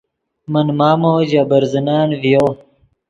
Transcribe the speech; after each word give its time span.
من 0.51 0.67
مامو 0.79 1.13
ژے 1.29 1.41
برزنن 1.49 2.09
ڤیو 2.21 2.45